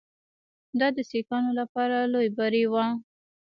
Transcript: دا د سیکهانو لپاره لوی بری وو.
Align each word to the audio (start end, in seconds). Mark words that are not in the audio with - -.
دا 0.79 0.87
د 0.95 0.97
سیکهانو 1.09 1.51
لپاره 1.59 1.97
لوی 2.13 2.27
بری 2.37 2.63
وو. 2.71 2.85